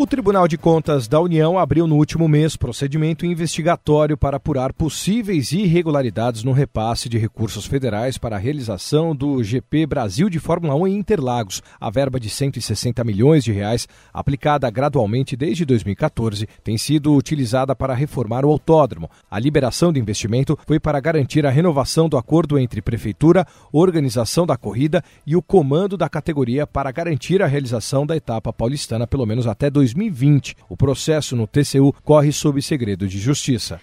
O 0.00 0.06
Tribunal 0.06 0.48
de 0.48 0.56
Contas 0.56 1.06
da 1.06 1.20
União 1.20 1.58
abriu 1.58 1.86
no 1.86 1.96
último 1.96 2.26
mês 2.26 2.56
procedimento 2.56 3.26
investigatório 3.26 4.16
para 4.16 4.38
apurar 4.38 4.72
possíveis 4.72 5.52
irregularidades 5.52 6.42
no 6.42 6.52
repasse 6.52 7.06
de 7.06 7.18
recursos 7.18 7.66
federais 7.66 8.16
para 8.16 8.36
a 8.36 8.38
realização 8.38 9.14
do 9.14 9.42
GP 9.42 9.84
Brasil 9.84 10.30
de 10.30 10.38
Fórmula 10.38 10.74
1 10.74 10.86
em 10.86 10.96
Interlagos. 10.96 11.62
A 11.78 11.90
verba 11.90 12.18
de 12.18 12.30
160 12.30 13.04
milhões 13.04 13.44
de 13.44 13.52
reais, 13.52 13.86
aplicada 14.10 14.70
gradualmente 14.70 15.36
desde 15.36 15.66
2014, 15.66 16.48
tem 16.64 16.78
sido 16.78 17.14
utilizada 17.14 17.76
para 17.76 17.92
reformar 17.92 18.42
o 18.42 18.50
autódromo. 18.50 19.10
A 19.30 19.38
liberação 19.38 19.92
do 19.92 19.98
investimento 19.98 20.58
foi 20.66 20.80
para 20.80 20.98
garantir 20.98 21.44
a 21.44 21.50
renovação 21.50 22.08
do 22.08 22.16
acordo 22.16 22.58
entre 22.58 22.80
prefeitura, 22.80 23.46
organização 23.70 24.46
da 24.46 24.56
corrida 24.56 25.04
e 25.26 25.36
o 25.36 25.42
comando 25.42 25.94
da 25.94 26.08
categoria 26.08 26.66
para 26.66 26.90
garantir 26.90 27.42
a 27.42 27.46
realização 27.46 28.06
da 28.06 28.16
etapa 28.16 28.50
paulistana 28.50 29.06
pelo 29.06 29.26
menos 29.26 29.46
até 29.46 29.68
2020. 29.68 29.89
2020. 29.94 30.56
O 30.68 30.76
processo 30.76 31.36
no 31.36 31.46
TCU 31.46 31.92
corre 32.02 32.32
sob 32.32 32.60
segredo 32.62 33.06
de 33.06 33.18
justiça. 33.18 33.80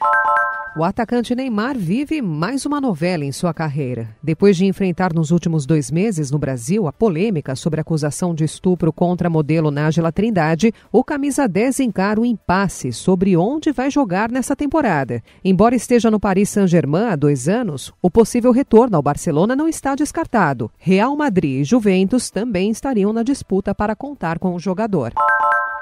O 0.77 0.83
atacante 0.83 1.33
Neymar 1.33 1.75
vive 1.75 2.21
mais 2.21 2.63
uma 2.63 2.80
novela 2.80 3.25
em 3.25 3.31
sua 3.31 3.52
carreira. 3.52 4.16
Depois 4.21 4.55
de 4.55 4.67
enfrentar 4.67 5.11
nos 5.11 5.31
últimos 5.31 5.66
dois 5.66 5.89
meses 5.89 6.30
no 6.30 6.38
Brasil 6.38 6.88
a 6.88 6.93
polêmica 6.93 7.55
sobre 7.55 7.80
a 7.80 7.81
acusação 7.81 8.35
de 8.35 8.43
estupro 8.43 8.93
contra 8.93 9.27
a 9.27 9.31
modelo 9.31 9.71
Nájila 9.71 10.11
Trindade, 10.11 10.71
o 10.91 11.03
camisa 11.03 11.47
10 11.47 11.80
encara 11.80 12.21
o 12.21 12.25
impasse 12.25 12.94
sobre 12.94 13.35
onde 13.35 13.71
vai 13.71 13.89
jogar 13.89 14.30
nessa 14.30 14.55
temporada. 14.55 15.23
Embora 15.44 15.75
esteja 15.75 16.11
no 16.11 16.19
Paris 16.19 16.49
Saint-Germain 16.49 17.05
há 17.05 17.16
dois 17.16 17.49
anos, 17.49 17.91
o 17.99 18.11
possível 18.11 18.52
retorno 18.52 18.97
ao 18.97 19.02
Barcelona 19.02 19.55
não 19.55 19.67
está 19.67 19.95
descartado. 19.95 20.69
Real 20.77 21.17
Madrid 21.17 21.61
e 21.61 21.64
Juventus 21.64 22.30
também 22.30 22.69
estariam 22.69 23.11
na 23.11 23.23
disputa 23.23 23.73
para 23.73 23.95
contar 23.95 24.38
com 24.38 24.53
o 24.53 24.59
jogador. 24.59 25.11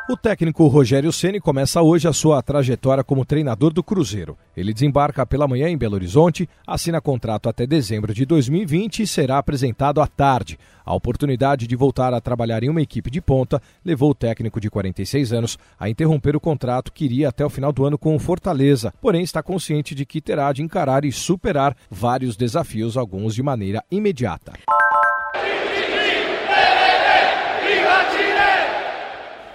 O 0.08 0.16
técnico 0.16 0.68
Rogério 0.68 1.12
Ceni 1.12 1.40
começa 1.40 1.82
hoje 1.82 2.08
a 2.08 2.14
sua 2.14 2.40
trajetória 2.40 3.04
como 3.04 3.26
treinador 3.26 3.74
do 3.74 3.82
Cruzeiro. 3.82 4.38
Ele 4.56 4.72
desembarca 4.72 5.26
pela 5.26 5.48
manhã 5.48 5.68
em 5.68 5.76
Belo 5.76 5.96
Horizonte, 5.96 6.48
assina 6.66 7.02
contrato 7.02 7.50
até 7.50 7.66
dezembro 7.66 8.14
de 8.14 8.24
2020 8.24 9.02
e 9.02 9.08
será 9.08 9.40
apresentado 9.40 10.00
à 10.00 10.06
tarde. 10.06 10.60
A 10.86 10.94
oportunidade 10.94 11.66
de 11.66 11.76
voltar 11.76 12.14
a 12.14 12.22
trabalhar 12.22 12.62
em 12.62 12.70
uma 12.70 12.84
equipe 12.84 13.10
de 13.10 13.20
ponta 13.20 13.60
levou 13.84 14.12
o 14.12 14.16
técnico 14.16 14.62
de 14.62 14.70
46 14.70 15.34
anos 15.34 15.58
a 15.80 15.90
interromper 15.90 16.36
o 16.36 16.40
contrato 16.40 16.94
que 16.94 17.06
iria 17.06 17.30
até 17.30 17.44
o 17.44 17.50
final 17.50 17.74
do 17.74 17.84
ano 17.84 17.98
com 17.98 18.16
o 18.16 18.20
Fortaleza, 18.20 18.94
porém 19.02 19.24
está 19.24 19.42
consciente 19.42 19.96
de 19.96 20.06
que 20.06 20.22
terá 20.22 20.54
de 20.54 20.62
encarar 20.62 21.04
e 21.04 21.12
superar 21.12 21.76
vários 21.90 22.38
desafios, 22.38 22.96
alguns 22.96 23.34
de 23.34 23.42
maneira 23.42 23.84
imediata. 23.90 24.54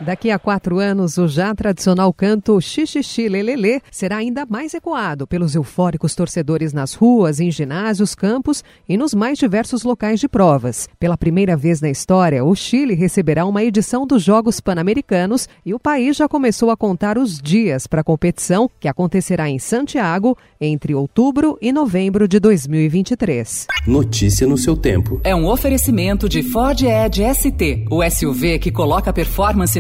Daqui 0.00 0.30
a 0.30 0.38
quatro 0.38 0.78
anos, 0.78 1.18
o 1.18 1.28
já 1.28 1.54
tradicional 1.54 2.10
canto 2.10 2.58
Xixixi 2.58 3.28
Lelele 3.28 3.82
será 3.90 4.16
ainda 4.16 4.46
mais 4.46 4.72
ecoado 4.72 5.26
pelos 5.26 5.54
eufóricos 5.54 6.14
torcedores 6.14 6.72
nas 6.72 6.94
ruas, 6.94 7.38
em 7.38 7.50
ginásios, 7.50 8.14
campos 8.14 8.64
e 8.88 8.96
nos 8.96 9.12
mais 9.12 9.38
diversos 9.38 9.82
locais 9.82 10.18
de 10.18 10.26
provas. 10.26 10.88
Pela 10.98 11.18
primeira 11.18 11.54
vez 11.54 11.82
na 11.82 11.90
história, 11.90 12.42
o 12.42 12.54
Chile 12.54 12.94
receberá 12.94 13.44
uma 13.44 13.62
edição 13.62 14.06
dos 14.06 14.22
Jogos 14.22 14.58
Pan-Americanos 14.58 15.46
e 15.66 15.74
o 15.74 15.78
país 15.78 16.16
já 16.16 16.26
começou 16.26 16.70
a 16.70 16.76
contar 16.78 17.18
os 17.18 17.38
dias 17.38 17.86
para 17.86 18.00
a 18.00 18.04
competição, 18.04 18.70
que 18.80 18.88
acontecerá 18.88 19.50
em 19.50 19.58
Santiago 19.58 20.34
entre 20.58 20.94
outubro 20.94 21.58
e 21.60 21.72
novembro 21.72 22.26
de 22.26 22.40
2023. 22.40 23.66
Notícia 23.86 24.46
no 24.46 24.56
seu 24.56 24.74
tempo. 24.76 25.20
É 25.22 25.34
um 25.34 25.46
oferecimento 25.46 26.26
de 26.26 26.42
Ford 26.42 26.80
Edge 26.80 27.22
ST, 27.34 27.84
o 27.90 28.02
SUV 28.08 28.58
que 28.58 28.70
coloca 28.70 29.12
performance 29.12 29.78